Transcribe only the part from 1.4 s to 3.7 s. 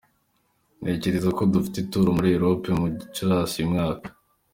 dufite Tour muri Europe muri Gicurasi